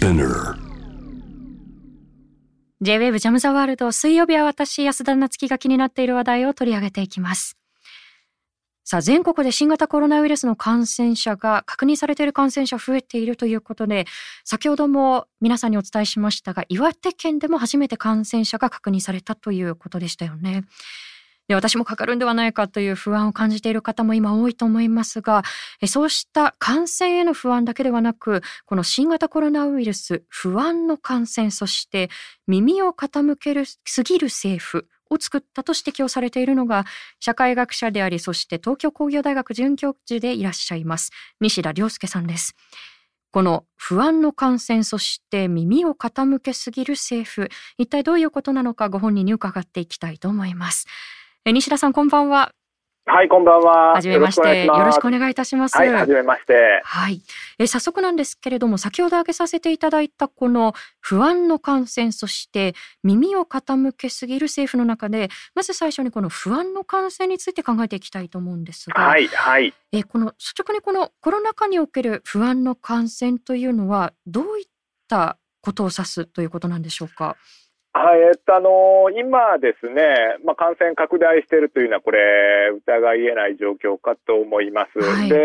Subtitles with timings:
[0.00, 0.56] Spinner.
[2.80, 7.58] J-WAVE ジャムザワールド水曜日は私安田夏樹が気になっている話題を取り上げていきます。
[8.82, 14.06] さあ全国で新型コロナウイルスの感染者が確認されている感染者増えているということで
[14.44, 20.64] 先ほども皆さんにお伝えしましたが岩手県でも初めて感染者が確認されたということでしたよね。
[21.50, 25.42] で私もかかるんではないかという不安を感じている方も今多いと思いますが
[25.88, 32.08] そうした感染への不安だけではなくこの新型コロナウイルス不安の感染そして
[32.46, 36.84] 耳を傾けるすぎる政府を作ったと指摘をされているのが
[37.18, 41.10] 社会学者でありそして東京工業大学准教授でいらっしゃいます
[41.40, 42.54] 西田亮介さんです。
[43.32, 50.86] この不安の感染そして耳を傾けすぎる政府一体どういうことなのかご本人に伺っていきたいと思います。
[51.46, 52.52] 西田さんこんばんは
[53.06, 53.94] はい、こんばんは。
[53.94, 55.76] はじめましてよろしくお願いいたします。
[55.76, 56.82] はい、はじめまして。
[56.84, 57.22] はい、
[57.58, 69.72] え早速なんですけれども先ほど挙げさせていただいたこの不安の感染そして耳を傾けすぎる政府の中でまず最初にこの不安の感染について考えていきたいと思うんですが、はい、はい。
[69.92, 74.66] えこの率直にこのコロナ禍における不安の感染というのはどういっ
[75.08, 77.36] たことを指すということなんでしょうか？
[77.92, 84.98] はい、えっと、あの今ですね、まあ、感染拡大しているというのは、これ、疑いえない状況かと思います。
[85.02, 85.36] はいで、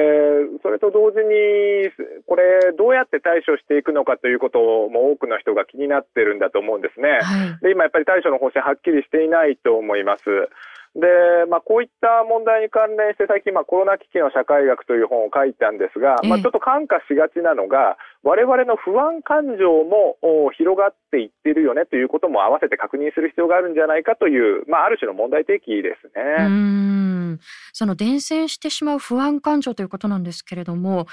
[0.62, 1.90] それと同時に、
[2.28, 7.20] これ、どうやって対処していくのかということも多くの人が気になってるんだと思うんですね。
[7.22, 10.24] はい、で、今やっぱり対処の方針はっきりしていないと思います。
[10.96, 26.48] で、まあ、こういった問題に関連して最近、まあ、コロナ危機の社会学という本を書いたんですが、まあ、ええちょっと感化しがちなのが、我々の不安感情もお広がっていっているよねということも合わせて確認する必要があるんじゃないかという、まあ、ある種の問題提起ですね。
[26.48, 27.40] ん
[27.74, 31.08] その伝染してしまう不安感情ということなんですけれども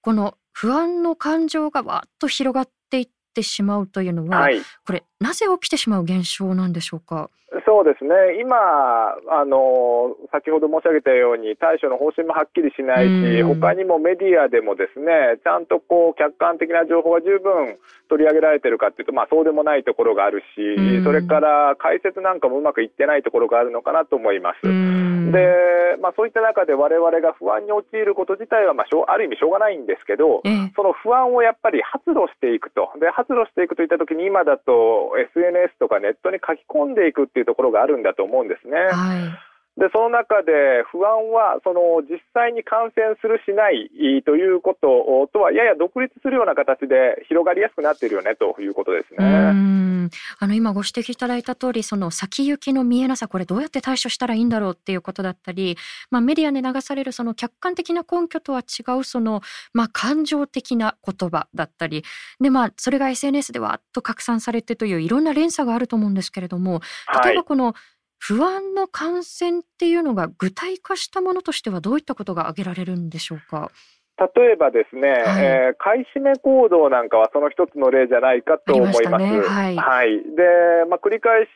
[0.00, 4.60] この不安の感情がわっと広がっていってしまうというのは、はい。
[4.86, 7.28] これなぜ起きてしまう現象なんでしょうか？
[7.66, 8.38] そうですね。
[8.40, 17.78] 今、あの、先ほど申し上げたように対処の方針もはっきりしないし、うん他にもメディアでもですね、ちゃんとこう客観的な情報が十分
[18.08, 24.62] 取り上げられてるかっていうと、まあそうでもないところがあるし、うんそれから解説なんかもうまくいってないところがあるのかなと思います。
[24.62, 32.90] で、まあそういった中で我々が不安に陥ること自体は、まあしょう、ある意味しょうがないんですけど、ええその不安をやっぱり発露していくと。
[33.00, 38.76] で、発露していくといったときに今だと SNS とかネットに書き込んでいくっていうところがあるんだと思うんですね。
[38.76, 39.48] はい
[39.78, 43.88] で、その中で不安は、その実際に感染するしない
[44.26, 49.77] ということとはやや独立するような形で広がりやすくなっているよねということですね。
[50.08, 55.76] んあの今ご指摘いただいた通りその先行きの見えなさこれどうやって対処したらいいんだろうっていうことだったり、
[56.10, 59.42] まあ、メディアで流されるその客観的な根拠とは違うその、
[59.72, 62.04] まあ、感情的な言葉だったり
[62.40, 67.44] で、まあ、それが SNS でわっと拡散されてといういろんな連鎖があると思うんですけれどもはい例えば。
[67.44, 67.74] この
[68.18, 73.70] 不安の感染っていうのが具体化したものとしてはどういったことが挙げられるんでしょうか？
[74.18, 75.44] 例えばですね、はい。
[75.44, 79.02] えー買い占め行動なんかはその一つの例じゃないかと思います。
[79.08, 79.40] ましたね。
[79.76, 80.18] はい。
[80.36, 80.42] で、
[80.90, 81.48] まあ、繰り返し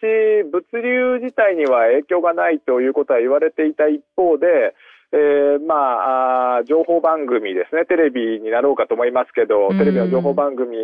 [0.50, 4.74] 物流自体には影響がないということは言われていた一方で、
[5.12, 10.76] えーまあ情報番組ですね、テレビになろうかと思いますけどうん、テレビの情報番組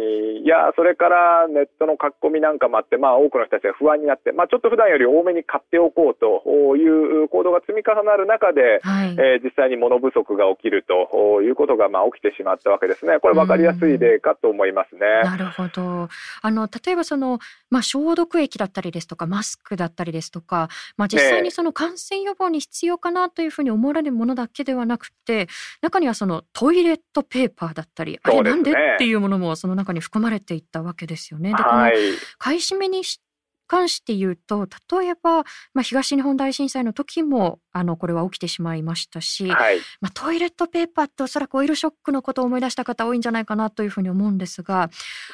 [0.45, 13.19] や、それからネットの書き込みなんかもあって、まあ、多くの人たちが不安になって、まあ、ちょっと普段より多めに買っておこうという行動が積み重なる中で、はいえー実際に物不足が起きるということがまあ起きてしまったわけですね。
[13.21, 15.01] これ分かりやすい例かと思いますね。
[15.25, 16.09] なるほど。
[16.43, 17.39] あの例えばその、
[17.71, 25.49] まあ、消毒液だったりですとかマスクだったりですとか、まあ、実際にその感染予防に必要かなというふうに思われるものだけではなくて
[25.81, 28.73] 中にはそのトイレットペーパーだったりあれなんで？
[28.73, 31.51] っていうものもその中に含まれていったわけですよね。
[31.51, 31.95] でこのはい。
[32.37, 33.23] 買い占めにし
[33.69, 34.67] 関して言うと
[35.01, 39.79] 例えば、まあ、東日本大震災の時もあのこれは起きてしまいましたし、はい。
[40.01, 44.93] まあ、トイレットペーパーっておそらくオイルショックのことを思い出した方多いんじゃないかなというふうに思うんですがね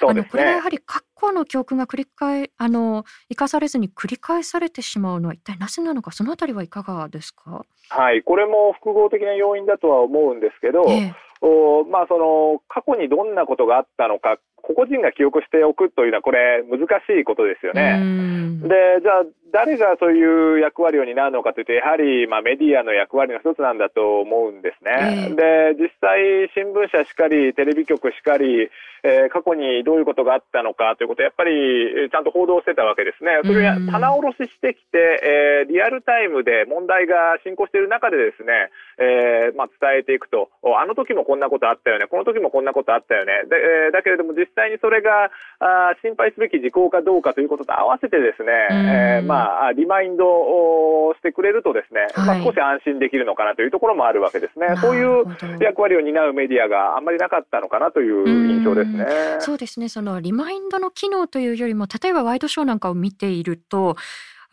[0.09, 0.69] あのこれはやは。
[0.69, 8.23] り過去の教訓が繰り返あの生かされずに繰り返されてしまうのは一体なぜなのかそのあたりはいかがですか、はい。
[8.23, 11.15] これも複合的な要因だとは思うんですけど、ええ
[11.45, 17.99] おまあその過去にどんなことがあったのか、個々人が記憶しておくというのはこれ難しいことですようね。
[18.01, 18.69] んで、
[19.03, 19.25] じゃあ
[19.55, 25.31] 誰がそういう役割を担うのかというと、やはり、まあ、メディアの役割の一つなんだと思うんですね。
[25.31, 25.35] えー、
[25.79, 28.69] で、実際、新聞社しかり、テレビ局しかり、
[29.05, 33.37] えー、過去にどういうことがあったのかということをやっぱりちゃんと報道してたわけですね。
[33.45, 43.45] それを棚卸ししてきて、えー、リアルタイムで問題が進行している中でですね、えー、まあ、伝えていくと、あの時もこんなことあったよね、この時もこんなことあったよね。
[43.45, 45.31] で、えー、だけれども実際にそれが
[45.61, 49.44] あ心配すべき事項かどうかということと合わせてですね、えー、まあ、
[49.77, 54.77] リマインドをしてくれるとですね、はい、まあ、少し安心できるのかなというところもあるわけですね。
[54.81, 55.25] そういう
[55.61, 58.91] 役割を担うメディアがあんまりなかったのかなという印象です。
[58.91, 59.07] ね。
[59.41, 59.89] そうですね。
[59.89, 63.97] そのリマインドの機能というよりも、例えばワイドショーなんかを見ていると、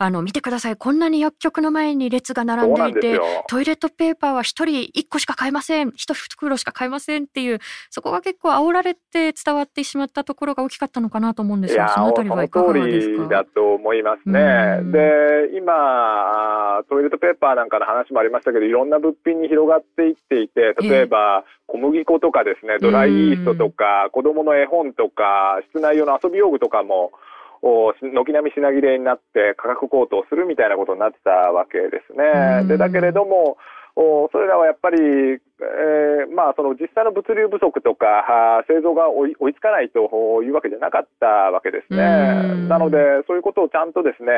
[0.02, 0.76] あの見てください。
[0.76, 5.90] こんなに薬局の前に列が並んでいてトイレットペーパーは1人1個しか買えません。
[5.90, 7.58] 1袋しか買えませんっていう
[7.90, 13.28] そこが結構煽られて伝わってしまったところが大きかったのかなと思うんですがそのあたりはいかがですか？
[13.28, 14.80] だと思いますね。
[14.90, 27.12] で今トイレットペーパーなんかの話もありましたけどいろんな物品に広がっていっていて例えば、小麦粉とかですねドライイーストとか子供の絵本とか室内用の遊び用具とかも
[27.62, 32.66] 軒並み品切れになって価格高騰するみたいなことになってたわけですね。
[32.66, 33.56] でだけれども
[33.94, 42.68] それらはやっぱりえー、まあ、その実際の物流不足とか、製造が追い追いつかないというわけじゃなかったわけですね。
[42.68, 44.32] なので、そういうことをちゃんとですね、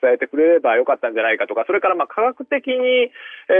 [0.00, 3.10] 伝えてくれればよかったんじゃないかとか、それからまあ科学的に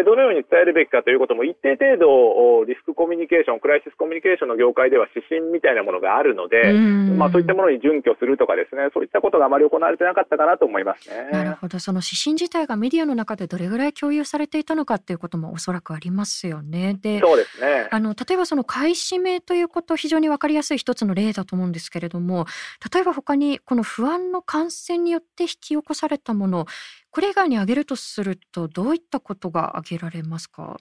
[0.05, 6.73] どのように伝えるべきかということも一定程度、リスクコミュニケーション、クライシスコミュニケーションの業界では指針みたいなものがあるので、
[7.17, 11.31] まあ、そういったものに準拠するとかですね、そういったことがあまり行われてなかったかなと思いますね。
[11.33, 11.79] なるほど。
[11.79, 16.98] その指針自体がメディアの中でどれぐらい共有されていたのかっていうこともおそらくありますよね。
[17.01, 17.89] で、そうですね。
[17.91, 22.47] あの例えばその買い占めということ非常に分かりやすい一つの例だと思うんですけれども
[22.93, 26.67] 例えば他にこの不安の感染によって引き起こされたもの
[27.11, 30.77] これ以外に挙げるとするとどういったことが挙げられますか？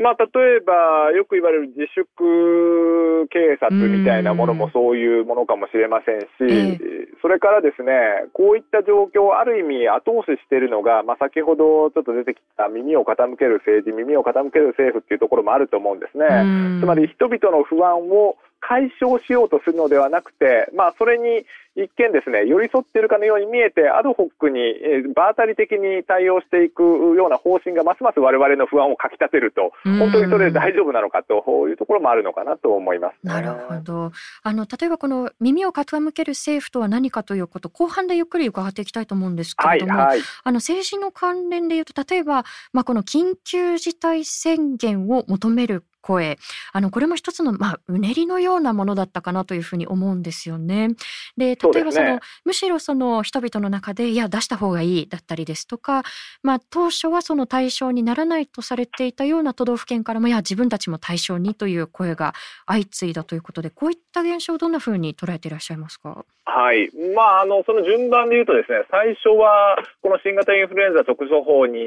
[0.00, 6.78] まあ、例えば、よく言われる自粛警察みたいなものもそういうものかもしれませんし、え
[7.20, 7.92] それからですね、
[8.32, 16.80] こういった状況をある意味後押ししているのが、まあ、先ほどちょっと出てきた耳を傾ける政治、耳を傾ける政府っていうところもあると思うんですね。
[16.80, 21.44] つまり人々の不安を解消しようとするのではなくて、まあ、それに
[21.76, 34.12] 一見ですね、寄り添っているかのように見えて、アドホックに、えー、場当たり的に対応していくような方針がますます我々の不安をかきたてると、本当にそれで大丈夫なのかというところもあるのかなと思います、ね、なるほど。
[34.42, 46.38] あの、例えばこの耳を傾ける政府とは何かということ、後半でゆっくり伺っていきたいと思うんですけれども、はいはい、あの、政治の関連でいうと、例えば、まあ、この緊急事態宣言を求める声
[46.72, 50.88] あのこれも一つの、まあ、うねりのようなものだったかなというふうに思うんですよね。
[51.36, 56.02] で例えばその、ね、むしろその人々の中でいや出した方がいいだったりですとか、
[56.42, 62.34] まあ、当初はその対象にならないとされていたような都道府県からもいや自分たちも対象にという声が
[62.66, 66.24] 相次いだということでこういった現象をどんなふうに捉えていらっしゃいますか？
[66.44, 71.78] はい、まあ、あのその順番で言うとですね最初はこの新型インフルエンザ特措法に、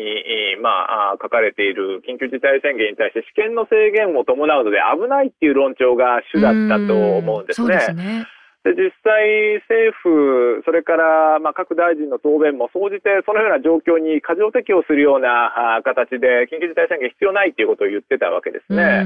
[0.62, 7.64] まあ、書かれている緊急事態宣言に対して試験の制限を伴うので危ないっていう論調が主だったと思うんです
[7.94, 8.28] ね。
[8.64, 19.04] で実際、政府、それからまあ各大臣の答弁も総じてそのような状況に過剰適応するような形で緊急事態宣言必要ないということを言ってたわけですね。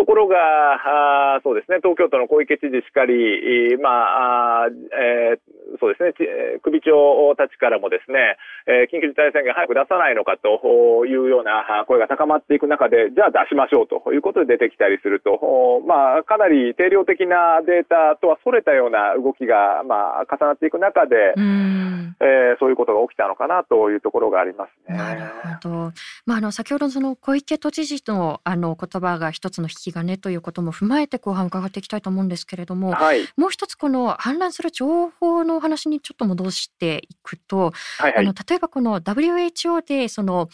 [0.00, 24.96] ところがあ、そうですね、東京都の小池知事しかり、まあえー、そうですね、首長たちからもですね、えー、緊急事態宣言早く出さないのかというような声が高まっていく中で、じゃあ出しましょうということで出てきたりすると、まあ、かなり定量的なデータとはそれたような動きが、まあ、重なっていく中で、えー、そういうことが起きたのかなというところがありますね。
[24.96, 25.22] なる
[25.62, 25.92] ほど。
[26.26, 40.48] まあ、あの先ほどその小池都知事のあの言葉が一つの引き金ということも踏まえて後半伺っていきたいと思うんですけれども、はい、もう一つこの氾濫する情報のお話にちょっと戻していくと、はいはい、あの例えばこの WHO でその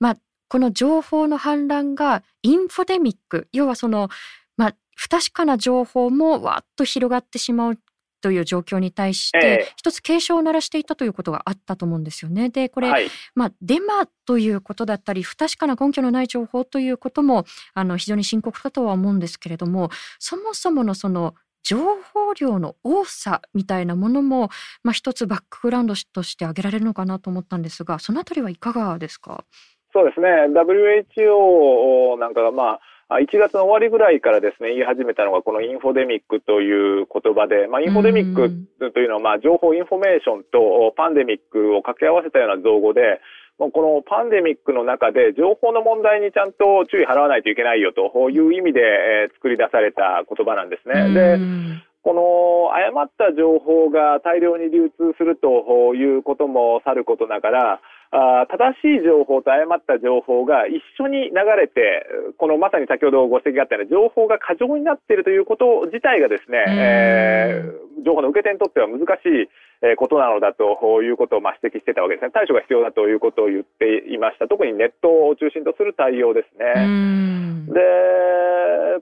[0.00, 0.16] まあ
[0.48, 4.10] この情報の氾濫がインフォデミック要はそのまあ
[4.94, 7.78] 不確かな情報もわっと広がってしまう
[8.20, 12.50] という状況に対して、一つ警鐘を鳴らしていたということがあったと思うんですよね。
[12.50, 17.44] で、これ、はい、まあ、デマということだったり、不確かな根拠のない情報ということも、
[17.74, 21.34] あの、非常に深刻かとは思うんですけれども、そもそものその、
[21.64, 24.50] 情報量の多さみたいなものも、
[24.82, 29.44] まあ、一つバックグラウンドとして挙げられるのかなと思ったんですが、そのあたりはいかがですか？
[29.92, 30.28] そうですね。
[30.48, 38.48] WHO なんかが、まあ、1月の終わりぐらいからですね、言い始めたのがこのインフォデミックという言葉で、まあ、インフォデミック
[38.92, 43.20] というのは、まあ、情報インフォメーションとパンデミックを掛け合わせたような造語で、
[43.58, 51.12] このパンデミックの中で情報の問題にちゃんと注意払わないといけないよという意味で、え作り出された言葉なんですね。
[51.12, 51.38] で
[52.02, 57.80] この誤った情報が大量に流通するということもさることながら、
[58.12, 62.04] あ正しい情報と誤った情報が一緒に流れて、
[62.36, 69.48] このまさに先ほどご指摘があったように、情報が過剰になっているということ自体がですね、えー、情報の受け手にとっては難しい
[69.96, 72.30] ことなのだということをまあ指摘してたわけですね。
[72.32, 74.46] 対処が必要だということを言っていました。
[74.46, 77.42] 特にネットを中心とする対応ですね。
[77.66, 77.80] で、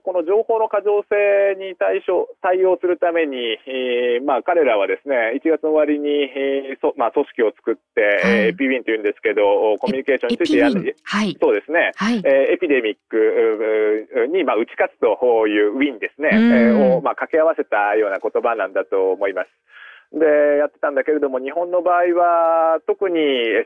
[0.03, 19.49] この情報の過剰性に対処、対応するために、えー、まあ彼らはですね、1月の終わりに、えーそまあ、組織を作って、はい、エピウィンというんですけど、コミュニケーションについてやる、はい、そうですね、はい、えー、エピデミックに、まあ、打ち勝つというウィンですね、えー、を、まあ、掛け合わせたような言葉なんだと思います。
[20.11, 23.17] で、やってたんだけれども、日本の場合は、特に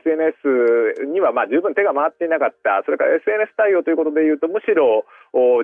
[0.06, 2.82] SNS にはまあ十分手が回っていなかった。
[2.86, 5.04] それから SNS 対応ということで言うと、むしろ、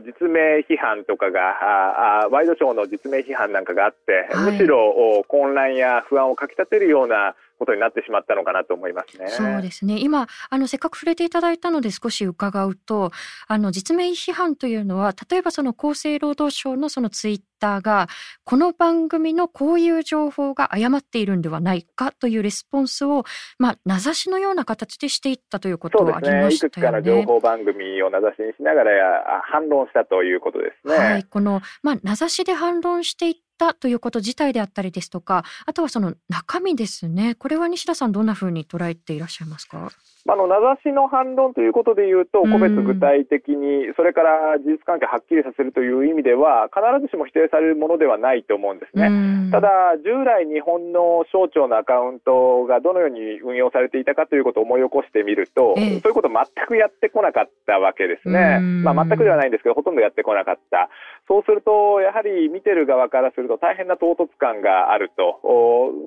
[0.02, 9.28] 実名批判とかが、あワイドショーの実名批判なんかがあって、はい、むしろ混乱や不安をかき立てるようなことになってしまったのかなと思いますね。
[9.28, 9.98] そうですね。
[10.00, 13.12] 今あのせっかく触れていただいたので少し伺うと、
[13.46, 18.08] あの実名批判というのは例えばその厚生労働省のそのツイッターが
[18.42, 23.22] この番組のこういう情報が誤っているんではないかというレスポンスを
[23.58, 26.48] まあ名指しのような形でしていったということはありましたよね。
[26.48, 30.96] ねいくつかの情報番組を名指しにしながら反論したということですね。
[30.96, 33.42] はい、このまあ名指しで反論していった
[33.78, 37.34] ということ自体であったりですとか、あとはその中身ですね。
[37.36, 39.90] これは西田さんどんなふうに捉えていらっしゃいますか？
[40.28, 49.50] あの名指しの反論ということでいうと、個別具体的に、それから事実関係はっきりさせるという意味では、必ずしも否定されるものではないと思うんですね。
[49.50, 49.68] ただ、
[50.04, 58.60] 従来日本の省庁のアカウントがどのように運用されていたかということを思い起こしてみると、そういうことを全くやってこなかったわけですね。
[58.60, 60.88] まあ、全くではないんですけど、ほとんどやってこなかった。
[61.26, 65.40] そうすると、やはり見てる側からすると大変な唐突感があると、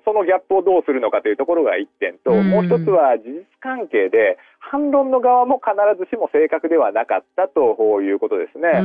[0.05, 8.81] そのギャップをどうするのかというところが一点と、もう一つは事実関係で、反論の側も必ずしも正確ではなかったということですね。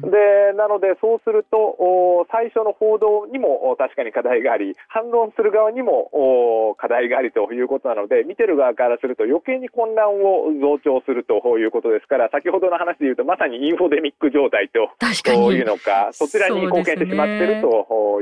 [0.00, 14.88] でなので、そうすると最初の報道にも確かに課題があり反論する側にも課題がありということなので見てる側からすると余計に混乱を増長するということですから先ほどの話で言うとまさにインフォデミック状態と
[15.52, 17.69] いうのかそちらに貢献してしまっていると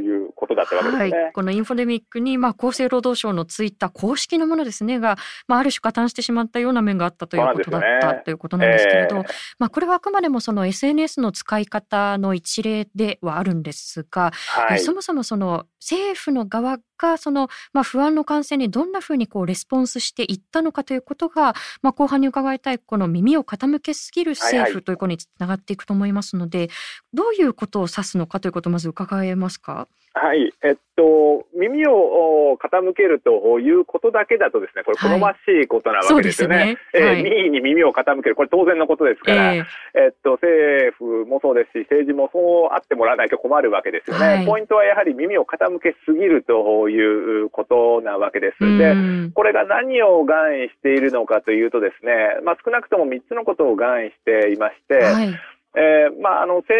[0.00, 1.22] いうことだったわけですね。
[1.22, 9.24] はい、このインフォデミックに、まあ、厚生労働省のツイッター公式のものですねが、まあ、ある種加担してしまったようなな面があったということだった、ね、ということなんですけれど、えー、
[9.58, 26.76] まあ、これはあくまでもその SNS の使い方の一例ではあるんですが、はい、そもそもその政府の側がその、まあ、不安の感染にどんなふうにこうレスポンスしていったのかということが、まあ、後半に伺いたいこの耳を傾けすぎる政府ということにつながっていくと思いますので、はいはい、
[27.14, 29.88] どういうことを指すのかということをまず伺えますか？
[30.18, 36.56] はい、えっと、耳を傾けるということだけだとですね、これ好ましいことなわけですよね。
[36.56, 36.76] はい、ね。
[36.92, 44.26] はい、えー、民意に耳を傾ける、これ当然のことですから、えー、えっと、政府もそうですし、政治もそうあってもらわないと困るわけですよね。
[44.26, 48.78] はい、ポイントはやはり耳を傾けすぎるということなわけです。
[48.78, 48.94] で、
[49.34, 55.38] これが何を願意しているのかというとですね、まあ少なくとも3つのことを願意していまして、はい
[55.78, 56.74] えー、まあ、あの、政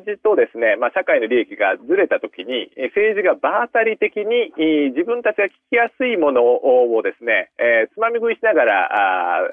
[0.00, 4.48] 治とですね、まあ、社会の利益がずれたときに、政治が場当たり的に
[4.96, 9.44] 自分たちが聞きやすいものをですね、えー、つまみ食いしながら、あ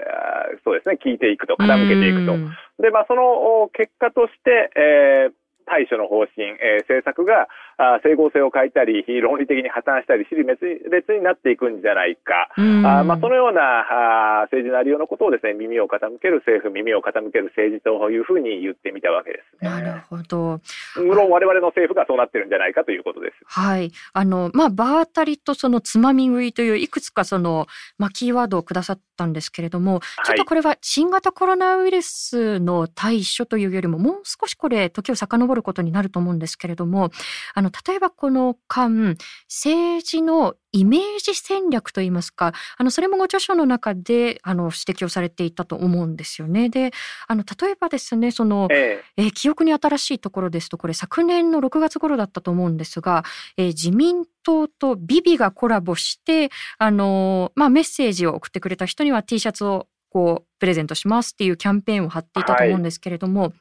[0.63, 2.39] そうですね、聞いていくと、傾けていくと。
[2.81, 19.69] で、まあ、その結果として、えー対処の方針、えー、政策があ整合性を欠いたり、論理的に破綻したり、尻滅裂になっていくんじゃないか、あまあ、そのようなあ政治のありようのことをですね耳を傾ける政府、耳を傾ける政治というふうに言ってみたわけですね。
[19.69, 20.59] なるほど。
[20.95, 23.37] 無論我々の政府がそうなってるんじゃないかということです。
[23.45, 23.91] はい。
[24.13, 27.67] あの、まあ、場当たりとそのつまみ食いといういくつかその、
[27.97, 37.11] まあ、キーワードをくださったんですけれども、ちょっとこれは新型コロナウイルスの対処というよりも、もう少しこれ、時を遡ることになると思うんですけれども、
[37.53, 46.69] あの、例えばこの間、政治のイメージ戦略といいますか、あの、それもご著書の中で、あの、指摘をされていたと思うんですよね。
[46.69, 46.91] で、
[47.27, 53.23] あの、例えばですね、その、ええー、記憶に新しいところですと、これ昨年の6月頃だったと思うんですが、
[53.57, 63.53] えー、自民党とビビがコラボして、あの、まあ、メッセージを送ってくれた人には T シャツをこう、プレゼントしますっていうキャンペーンを貼っていたと思うんですけれども、はい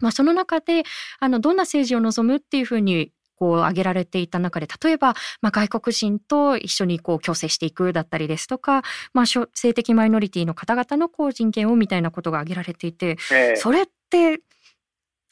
[0.00, 0.84] まあ、その中で
[1.18, 8.82] あのどんな政治を望むっていうふうにこう挙げられていた中で例えば、まあ、外国人と一緒にこう共生していくだったりですとか、
[9.14, 14.40] まあ、性的マイノリティの方々のこう人権をみたいなことが挙げられていて、えー、それって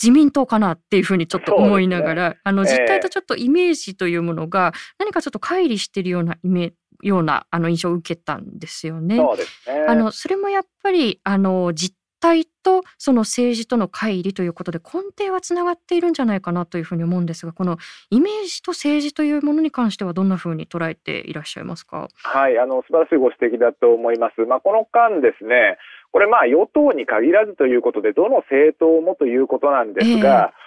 [0.00, 9.16] 自民党かなっていうふうにちょっと思いながら、ね、あの実態とちょっとイメージというものが何かちょっと乖離しているようなイメようなあの印象を受けたんですよね。
[9.16, 9.34] そ
[9.66, 9.86] ね。
[9.88, 17.78] あのそれもやっぱりあの実態とその政治との乖離ということで根底はつながっているんじゃないかなというふうに思うんですがこの
[18.10, 22.08] イメージと政治というものに関してはどんなふうに捉えていらっしゃいますか？
[22.14, 24.40] はいあの素晴らしいご指摘だと思います。
[24.46, 25.78] まあ、この間ですね
[26.12, 30.65] これまあ与党に限らずということでどの政党もということなんですが、えー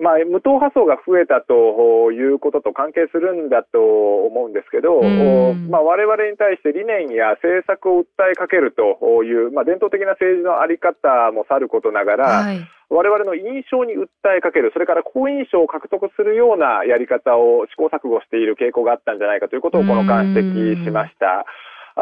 [0.00, 3.78] まあ、無党派層が増えたということと関係するんだと
[4.26, 5.02] 思うんですけど、
[5.70, 14.06] まあ、我々に対して理念や政策を訴えかけるという、まあ、伝統的な政治の在り方もさることながら、はい、我々の印象に訴
[14.38, 21.46] えかける、それから好印象を獲得するようなやり方を試行錯誤している傾向があったんじゃないかということをこの間指摘しました。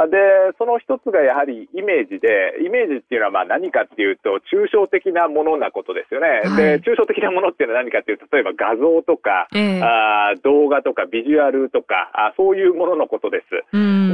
[0.09, 6.49] で、その一つがやはりイメージで、イメージっていうのはまあ何かっていうと、抽象的なものなことですよね。
[6.49, 13.53] はい、で、抽象的なものっていうのは何かっていうと、例えば画像とか、えー、あ動画とかビジュアルとかあ、そういうもののことです。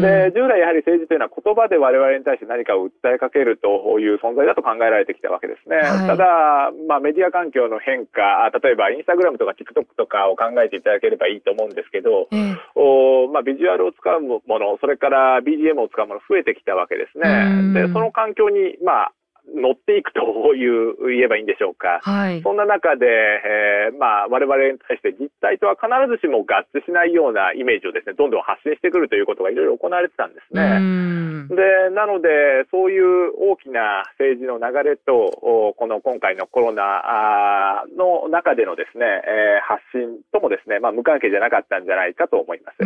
[0.02, 5.78] で、従来やはり政治というのは言葉で我々に対して何かを訴えかけるという存在だと考えられてきたわけですね。
[5.78, 17.72] はい、ただ、まあメディア環境の変化、例えばインスタグラムとか TikTok とかを考えていただければいいと思うんですけど、えー、おまあビジュアルを使うもの、それから BGM GM を使うもの増えてきたわけですね。
[17.74, 19.12] で、その環境に、まあ、
[19.54, 22.00] 乗っていくという言えばいいんでしょうか。
[22.02, 31.08] はい、そんな中で、えー、まあ、我々に対して実態とは必ずしも合致しないようなイメージをですね、どんどん発信してくるということがいろいろ行われてたんですね。
[31.48, 42.84] で、なので、そういう大きな政治の流れと、この今回のコロナの中でのですね、えー、発信ともですね、まあ、無関係じゃなかったんじゃないかと思います。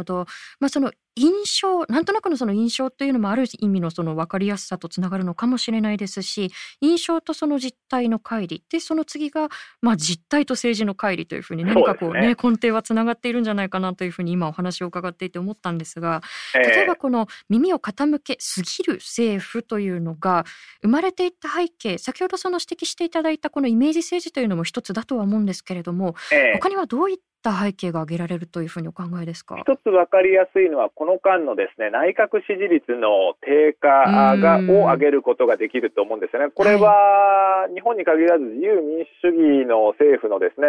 [0.00, 0.26] ほど。
[0.58, 8.60] まあ、その印象、なんとなくのその印象っていうのもある意味のその分かりやすさとつながるのかもしれないですし、印象とその実態の乖離。
[8.70, 9.48] で、その次が、
[9.82, 16.22] まあ、実態と政治の乖離というふうに何かこうね、うね根底はつながっているんじゃないかなというふうに今お話を伺っていて思ったんですが、
[16.54, 20.44] 例えばこの耳を傾けすぎる政府というのが
[20.82, 26.14] 生まれていった背景、先ほどその指摘していただいたこのイメージ政治というのも一つだとは思うんですけれども、
[26.54, 29.56] 他にはどういっった背景が挙げられるというふうにお考えですか？
[29.56, 36.52] 一つ分かりやすいのは、この間のですね内閣支持率の低下がを上げることができると思うんですよね。
[36.54, 40.68] これは、日本に限らず自由民主主義の政府のですね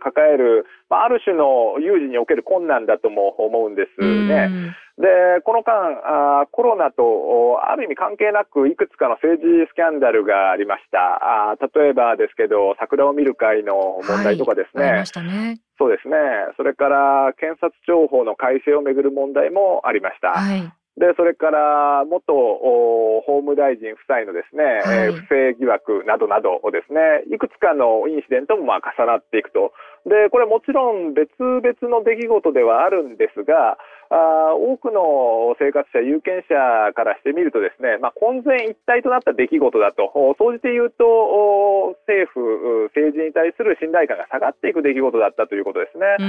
[0.00, 4.76] 抱える、まあ、ある種の有事における困難だとも思うんですね。
[5.00, 11.48] で、この間あ、コロナとある意味関係なくいくつかの政治スキャンダルがありました。
[11.48, 14.84] あ例えばですけど、桜を見る会の問題とかですね。
[14.84, 16.14] はい、ねそうですね。
[16.58, 20.36] それから検察庁法の改正をめぐる問題もありました。
[20.36, 29.72] はいで、それから元法務大臣夫妻のですね、はい、えー、不正疑惑などなどをですね、いくつかのインシデントもまあ重なっていくと。
[30.04, 33.78] で、これもちろん別々の出来事ではあるんですが、
[34.12, 46.20] あ多くの生活者、有権者からしてみるとですね、まあ、混然一体となった出来事だと、総じて言うと、政府、政治に対する信頼感が下がっていく出来事だったということですね。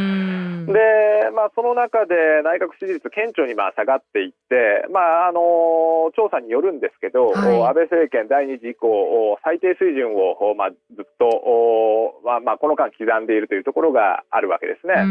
[0.72, 15.04] で、まあ、その中で内閣支持率顕著にまあ下がっていって、まあ、あの、調査によるんですけど、はい、安倍政権第2次以降、最低水準を、まあ、ずっと、まあ、まあ、この間刻んでいるというところがあるわけですね。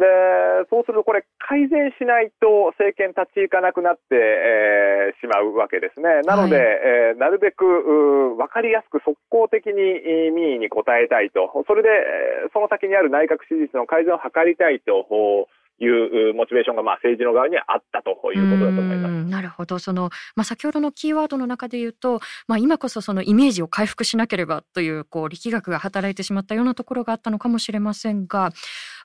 [0.00, 0.06] で、
[0.70, 6.22] そうするとこれ改善しないと政権立ち行かなくなって、えー、しまうわけですね。
[6.24, 9.74] なので、はい、えー、なるべく分かりやすく速攻的に
[10.32, 11.88] 民意に応えたいと、それで
[12.52, 15.48] その先にある内閣支持率の改善を図りたいと。
[15.82, 19.30] いうモチベーションがまあ政治の側にはあったということだと思います。
[19.30, 19.78] なるほど。
[19.78, 28.50] そのまあ先ほどのキーワードの中で言うと、まあ今こそそのイメージを回復しなければというこう力学が働いてしまったようなところがあったのかもしれませんが、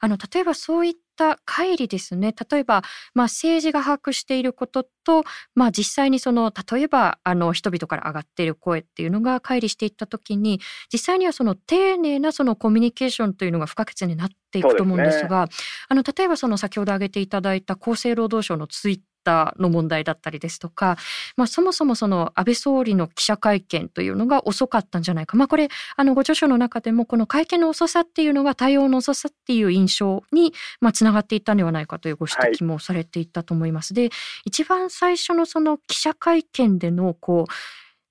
[0.01, 2.33] あの例えばそういった乖離ですね。
[2.49, 5.23] 例えば、まあ、政治が把握していることと、
[5.53, 10.59] まあ、実際にその例えばあの人々から上がっている声っていうのが乖離していった時に
[10.91, 15.51] 実際にはその丁寧なそのコミュニケーションというのが不可欠になっていくと思うんですが、ね、
[15.89, 20.97] あの例えばその先ほど挙げていただいた厚生労働省のツイッタの問題だったりですとか、
[21.35, 33.93] まあ、そもそもその安倍総理の記者会見というのが遅かったんじゃないか、まあ、これあのご著書の中でもこの会見の遅さっていうのが対応の遅さっていう印象にまあつながっていったんではないかというご指摘もされていたと思います。
[33.93, 37.51] はい、で一番最初のその記者会見でのこう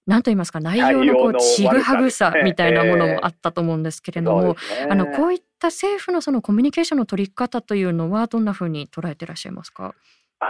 [0.07, 9.94] なんと言いますか内容のこうちぐはぐさみたいなものもあったと思うんですけれども、えーね、あのこういった政府のそのコミュニケーションの取り方というのはどんなふうに捉えていらっしゃいますか？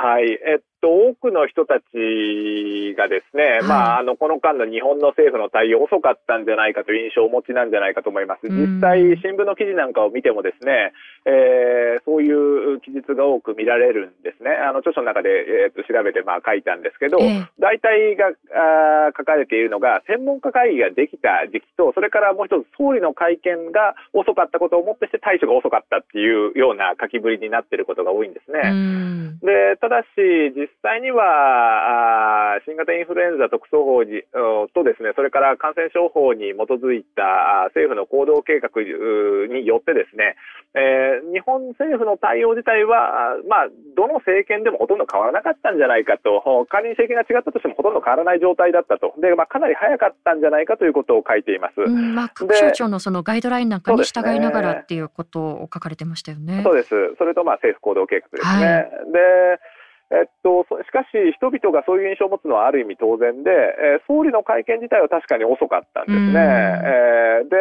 [0.03, 8.45] はい、えっと、多くの人たちがですね、はい、まあ、あの、この間の日本の政府の対応遅かったんじゃないかという印象をお持ちなんじゃないかと思います。
[8.45, 10.93] 実際、新聞の記事なんかを見てもですね、
[11.25, 14.51] えー、そういう記述が多く見られるんですね。
[14.53, 15.31] あの、著書の中で、
[15.65, 18.29] えー、っと、調べて、まあ、書いたんですけど、えー、大体が
[19.09, 28.61] あ書かれているのが、専門家会議ができた時期と、それからもう一つ、総理の会見が遅かったことをもってして対処が遅かったっていうような書きぶりになっていることが多いんですね。
[29.41, 30.07] で、ただし、
[30.55, 34.05] 実際には、新型インフルエンザ特措法
[34.75, 40.37] とですね、それから感染症法に基づいた政府の行動計画によってですね、
[40.75, 49.15] えー、日本政府の対応自体は、まあ、どの政権でもほとんど変わらなかったんじゃないかと、仮に政権が違ったとしてもほとんど変わらない状態だったと。
[49.21, 51.81] で、まあ、かなり早かったんじゃないかということを書いています。
[51.81, 56.63] うん、まあ、各省庁のそのガイドラインなんかに従いながらっていうことを書かれてましたよね。
[56.65, 56.91] そうです。
[57.19, 58.67] それと、まあ、政府行動計画ですね。
[58.67, 59.61] はい、で、
[60.11, 66.41] えっと、しかし、人々がそういう印象を持つのはある意味当然で、えー、総理の会見自体は確かに遅かったんですね。
[66.41, 67.57] えー、で、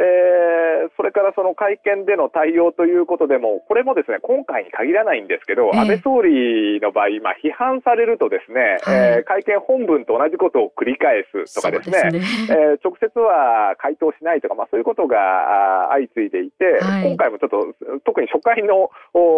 [0.00, 12.20] えー、それからその会見での対応ということでも、これもですね、今回に限らないんですけど、えー、安倍総理の場合、まあ、批判されるとですね、はい、えー、会見本文と同じことを繰り返すとかですね、すね。
[12.48, 18.88] えー、直接は回答しないとか、まあ、そういうことが相次いでいて、はい、今回もちょっと、特に初回の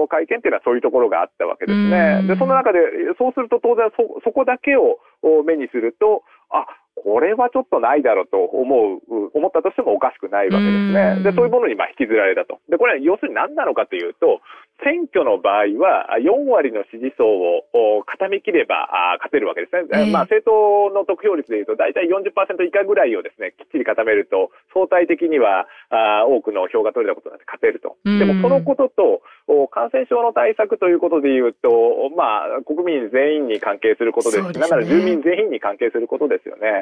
[0.07, 2.23] 会見っていうのはそういうところがあったわけですね。
[2.29, 2.79] で、その中で、
[3.19, 5.03] そうすると当然そ、そこだけを
[5.43, 11.23] 目にすると、あ、これはちょっとないだろうと思う、思ったとしてもおかしくないわけですね。
[11.25, 12.61] で、そういうものにまあ引きずられたと。
[12.69, 14.41] で、これは要するに何なのかというと、
[14.85, 18.91] 選挙の場合は4割の支持層を固めきれば
[19.23, 19.87] 勝てるわけですね。
[19.95, 22.35] えー、まあ政党の得票率でいうと大体40%
[22.67, 27.97] 以下ぐらいをですね、きっちり固めると相対的にはあ多くの票が取れたことになって勝てると。
[28.05, 29.23] でもこのことと
[29.71, 36.82] 感染症の対策ということでいうと、まあ国民全員に関係することですし、ね、なんなら住民全員に関係することですよね。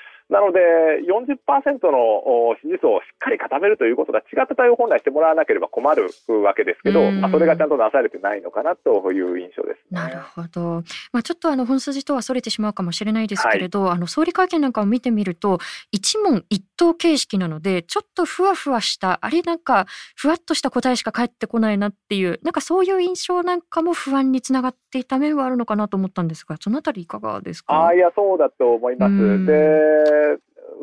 [0.31, 0.59] なので、
[1.05, 6.07] 40%の支持層をしっかり固めるということが違った対応を本来してもらわなければ困る
[6.43, 10.83] わけですけど、まあ、それがちゃんとなされてないのかなという印象です、ね、なるほど。
[11.11, 15.59] まあ、ちょっとあの本筋とはそれてしまうかもしれないですけれど、はい、あの総理会見なんかを見てみると、
[15.91, 27.87] 一問一答形式なので、ちょっとふわふわした、あれなんか、ふわっとした答えしか返ってこないなっていう、なんかそういう印象なんかも不安につながっていた面はあるのかなと思ったんですが、そのあたりいかがですか？
[27.87, 29.45] あいや、そうだと思います。
[29.45, 30.35] で uh,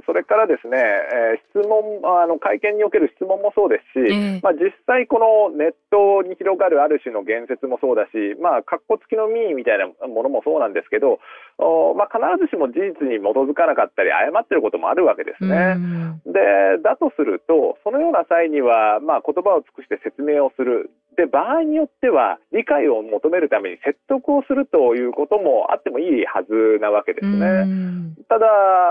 [0.06, 11.18] それからですね、えー、質問、あの会見における質問もそうですし、えー、まあ、実際このネットに広がるある種の言説もそうだし、まあ、格好付きの民意みたいなものもそうなんですけど、
[11.58, 15.76] おまあ、必ずしも事実に基づかなかったり、誤ってることもあるわけですね。
[16.26, 20.90] で、だとすると、そのような際には、まあ、言葉を尽くして説明をする。
[21.16, 27.66] で、場合によっては、理解を求めるために説得をするということもあってもいいはずなわけですね。
[28.28, 28.46] ただ、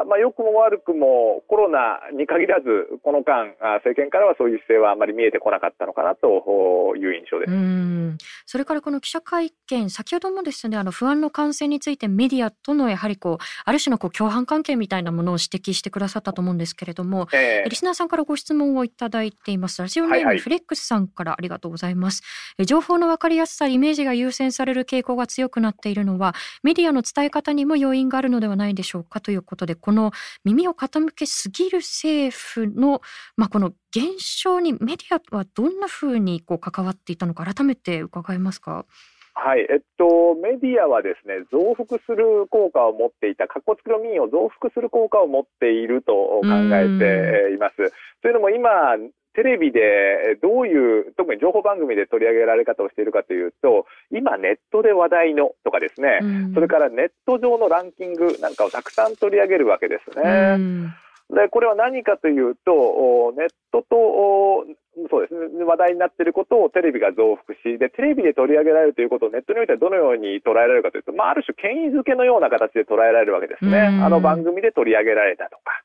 [0.06, 8.28] まあ、良くも悪くもコロナに限らず、この間、政権からはそういう姿勢はあまり見えてこなかったのかなという印象です。
[8.46, 19.82] それからこの記者会見、先ほどもですね、あの不安の感染についてメディアとのやはりこう、ある種のこう共犯関係みたいなものを指摘してくださったと思うんですけれども、えー、リスナーさんからご質問をいただいています。
[19.82, 22.24] ラジオネームフレックスさんからありがとうございます。
[22.66, 26.34] 情報の分かりやすさ、イメージが優先される傾向が強くなっているのは、
[26.64, 30.12] メディアの伝え方にも要因があるのではないでしょうかということで、この
[30.44, 33.02] 耳を傾けすぎる政府の、
[33.36, 38.86] まあ、この現象にメディアはどんなふうにこう関わっていたのか、改めて伺えますか？
[39.40, 46.42] はい、えっと、メディアはですね、増幅する効果を持っていた、かっこつきの民を増幅する効果を持っていると考
[46.74, 47.76] えています。
[48.24, 48.98] というのも今、
[49.38, 56.22] テレビでどういう、特に情報番組で取り上げられ方をしているかというと、今ネットで話題のとかですね、
[56.56, 60.58] それからネット上のランキングなんかをたくさん取り上げるわけですね。
[61.30, 64.66] で、これは何かというと、ネットと、
[65.12, 74.02] そうですね、話題になっていることをテレビが増幅し、で、テレビで取り上げられるということをネットにおいてはどのように捉えられるかというと、まあ、ある種権威づけのような形で捉えられるわけですね。
[74.02, 75.84] あの番組で取り上げられたとか。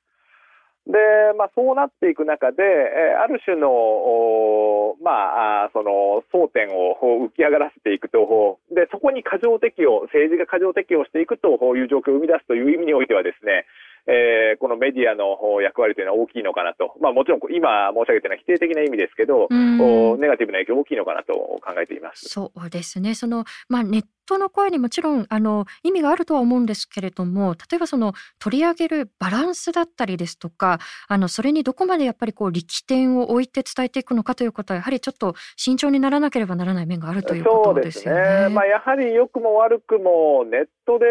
[0.86, 0.98] で、
[1.38, 13.64] まあ、そうなっていく中で、えある種の、まあ、その、争点を浮き上がらせていくと、で、そこに過剰適用、政治が過剰適用していくという状況を生み出すという意味においてはですね、
[14.06, 16.94] えー、このメディアの役割というのは大きいのかなと。
[17.00, 22.28] まあもちろん今申し上げたのは否定的な意味ですけど、ネガティブな影響大きいのかなと考えています。
[22.28, 23.14] そうですね。
[23.14, 38.20] その、まあネットの声にもちろんあの意味があるとは思うんですけれども例えばその取り上げるバランスだったりですとかあのそれにどこまでやっぱりこう力点を置いて伝えていくのかということはやはりちょっと慎重にならなければならない面があるということですよね。
[38.20, 41.06] そうですねまあ、やはり良くも悪くもネットで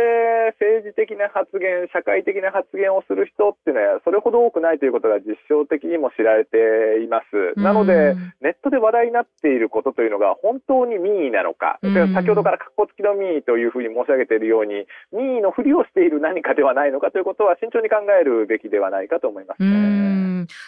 [0.60, 7.60] 政治的な発言社会的な発言をする人っていうのはそれほど多くないということが実証的にも知られています。
[7.60, 19.70] なのでネットで話題になっていることというのが本当に民意なのか、先ほどから格好付きの民意というふうに申し上げているように、民意のふりをしている何かではないのかということは慎重に考えるべきではないかと思います、ね、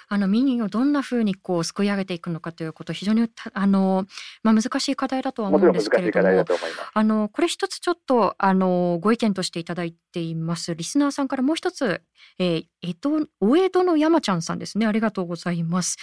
[0.07, 4.05] あの民意をどんなふうにこうすくい上げていくのかということ、非常にあの、
[4.43, 6.45] まあ、難しい課題だとは思うんですけれども、
[6.93, 10.75] あのこれ一つちょっとあのご意見としていただいています。
[10.75, 12.01] リスナーさんからもう一つ、
[12.39, 14.85] えー、江戸お江戸の山ちゃんさんですね。
[14.85, 15.97] ありがとうございます。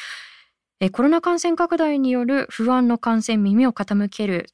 [0.92, 4.48] コロナ感染拡大による不安の感染耳を傾ける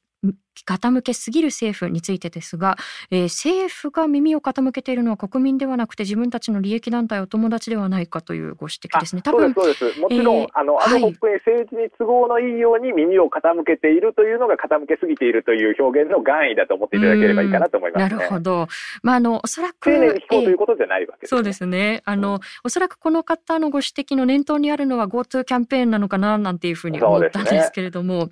[0.65, 2.77] 傾けすぎる政府についてですが、
[3.11, 9.21] えー、政府が耳を傾けているのは国民ではなくて自分たちの利益団体お友達ではないかというご指摘ですね。
[9.21, 18.67] 多分そうですそうですもちろん、えー、あのあの国政治に都合のいいように耳を傾けているというのが傾けすぎているという表現の願意だと思っていただければいいかなと思います、ね、なるほど。
[19.03, 22.01] まああのおそらく丁寧に聞こうということじゃないわけです、ね、そうですね。
[22.05, 28.31] あの、うん、おそらくこの方のご指摘の念頭にあるのは GoTo キャンペーンなのかななんていうふうに思ったんですけれども、ね、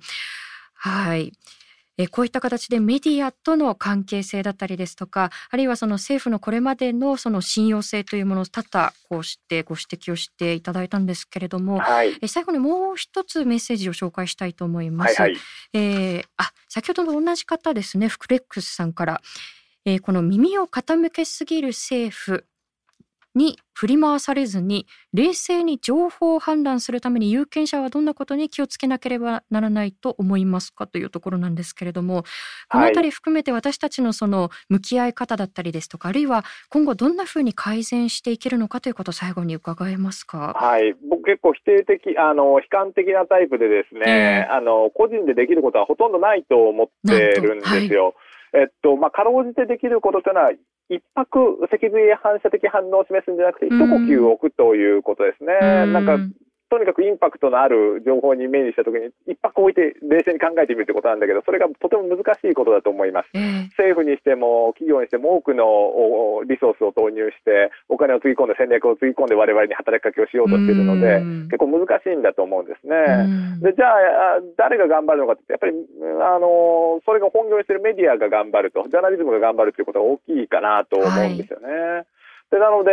[0.74, 1.32] はい。
[1.98, 15.20] えこういった形でメディアとの関係性だったりですとかあるいはその政府のこれまでのその信用性というものを多々こうしてご指摘をしていただいたんですけれども、はい、え最後にもう一つメッセージを紹介したいと思います。
[15.20, 15.40] はいはい、
[15.72, 19.20] えー、あ先ほどの同じ方ですねフクレックスさんから、
[19.84, 22.46] えー、この耳を傾けすぎる政府
[23.36, 32.24] に振り回されずに冷静に情報を判断するために有権者はどんなことに気をつけなければならないと思いますかというところなんですけれども
[32.70, 40.54] この辺り含めて私たちのその向き合い方だったりですとかあるいは今後どんなふうに改善していけるのかということを最後に伺えますか？
[40.56, 48.14] はい僕結構否定的あの悲観的なタイプでですね、えー、あの個人でできることはほとんどないと思ってるんですよ。
[48.54, 50.50] えっとまあ、かろうじてできることというのは
[50.88, 55.58] 一泊脊髄反射的反応を示すんじゃなくて、一呼吸を置くということですね。
[55.92, 56.18] なんか
[56.68, 63.30] とにかくインパクトのある情報に目にしたときに、一泊置いて冷静に考えてみるってことなんだけど、それがとても難しいことだと思います。
[63.34, 71.22] えー、政府にしても、企業にしても多くのリソースを投入して、お金をつぎ込んで、戦略をつぎ込んで、我々に働きかけをしようとしているので、
[71.54, 73.62] 結構難しいんだと思うんですね。
[73.62, 75.72] でじゃあ、誰が頑張るのかって、やっぱり、
[76.18, 81.68] あのそれが本業にしているメディアが頑張ると、ジャーナリズムが頑張るということが大きいかなと思うんですよね。
[81.70, 82.06] はい
[82.50, 82.92] でなので、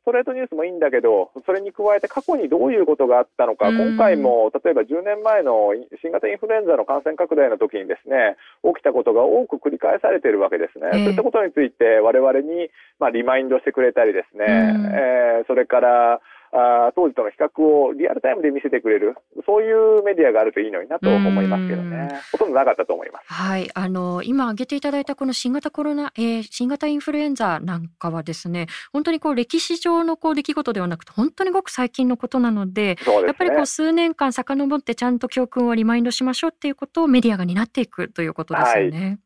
[0.00, 10.90] ストレートニュースもいいんだけど、それに加えて過去にどういうことがあったのか、今回も例えば10年前の新型インフルエンザの感染拡大の時にですね、起きたことが多く繰り返されているわけですね。
[10.94, 12.70] えー、そういったことについて我々に、
[13.00, 16.20] まあ、リマインドしてくれたりですね、えー、それから、
[16.52, 23.32] あ当時との比較をリアルタイムで見せてくれる、そういうメディアがあるといいのになと思いますけどね、ほとんどなかったと思います。
[23.32, 38.98] はい、あの今挙げていただいたこの新型コロナ、えー、新型インフルエンザなんかはですね、本当にこう歴史上のこう出来事ではなくて、本当にごく最近のことなので、でね、やっぱりこう数年間遡ってちゃんと教訓をリマインドしましょうっていうことをメディアが担っていくということですよね。
[39.00, 39.18] はい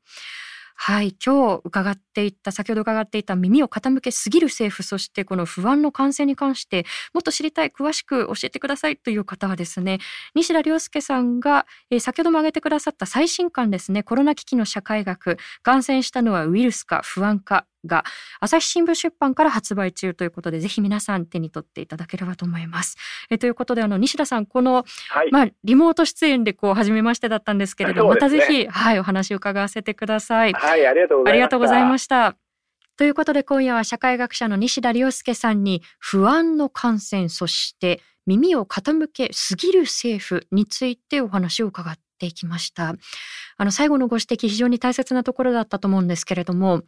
[0.83, 9.99] はい、今日伺っていった先ほど伺っていた耳を傾けすぎる政府そしてこの不安の感染に関してもっと知りたい詳しく教えてくださいという方はですね
[10.35, 18.05] 西田亮介さんが、えー、先ほども挙げてくださった最新刊ですねコロナ危機の社会学感染したのはウイルスか不安かが
[18.41, 22.97] 朝日新聞出版から発売中ということでぜひ皆さん手に取っていただければと思います。
[23.31, 30.53] えということであの西田さんこの、はい、まあ、リモート出演でこう初めましてだったんですけれど、ね、またぜひ、はい、お話を伺わせてください。
[30.53, 31.09] はい、ありが
[31.49, 32.37] とうございました。
[32.97, 42.95] ということで今夜は社会学者の西田亮介さんに不安の感染そして耳を傾けすぎる政府についてお話を伺っていきました。
[43.57, 46.83] あの最後のご指摘非常に大切なところだったと思うんですけれども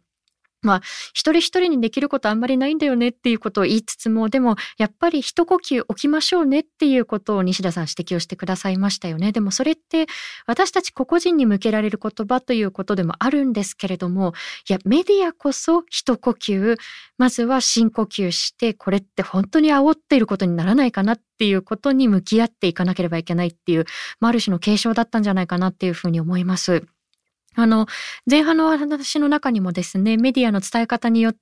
[0.63, 0.81] まあ、
[1.13, 9.31] 一人一人にできることあんまりないんだよねっていうことを言いつつも、でも、やっぱり一呼吸置きましょうねっていうことを西田さん指摘をしてくださいましたよね。
[9.31, 10.07] でもそれって、
[10.47, 14.33] 私たち個々人に向けられる言葉ということでもあるんですけれども、
[14.69, 16.77] いや、メディアこそ一呼吸、
[17.17, 23.85] まずは深呼吸して、これって本当に煽っていることにならないかなっていうことに向き合っていかなければいけないっていう、
[24.19, 26.85] まあ、ある種の継承だったんじゃないかなっていうふうに思います。
[27.55, 27.85] あの、
[28.29, 31.39] 前半の話の中にもですね、メディアの伝え方によって、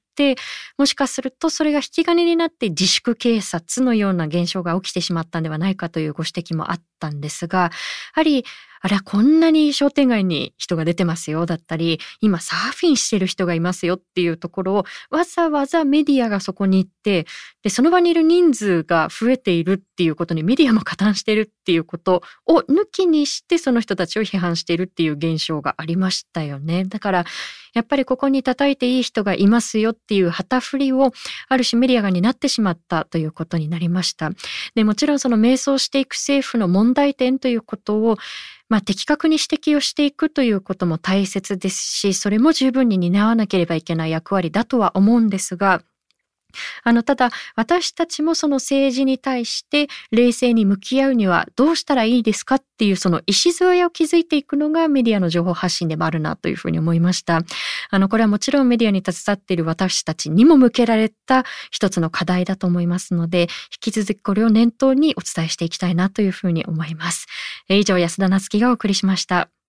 [0.78, 7.72] もしかするとそれが引き金になって自粛警察のような現象が起きてしまったんではないかというご指摘もあったんですが、や
[8.14, 8.46] はり
[8.84, 17.28] あれはこんなに商店街に人が出てますよだったり、今サーフィンしてる人がいますよっていうところをわざわざメディアがそこに行って、
[17.62, 26.86] で、その場にいる人数が増えているっていうことにメディアも加担してるっていうことを抜きにしてその人たちを批判しているっていう現象がありましたよね。
[26.86, 27.26] だから、
[27.74, 31.12] やっぱりここに叩いていい人がいますよっていう旗振りを
[31.48, 34.32] ある種メディアが担ってしまったということになりました。
[34.76, 38.18] で、もちろんその迷走していく政府の問題点ということを
[38.72, 45.82] まあ、的確に指摘をしていくということも大切ですし、それも十分に担わなければいけない役割だとは思うんですが、
[46.84, 57.42] あの、ただ、私たちもその政治に対して冷静に向き合うにはどうしたらいいですかっていうその礎を築いていくのがメディアの情報発信でもあるなというふうに思いました。
[57.90, 63.48] あの、これはもちろんメディアに携わっている私たちにも向けられた一つの課題だと思いますので、引
[63.80, 67.28] き続きこれを念頭にお伝えしていきたいなというふうに思います。
[67.70, 69.61] 以上、安田なつきがお送りしました。